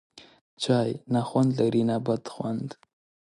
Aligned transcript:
چای، 0.63 0.91
نه 1.13 1.21
خوند 1.27 1.49
لري 1.59 1.83
نه 1.89 1.97
بد 2.05 2.23
خوند 2.33 2.69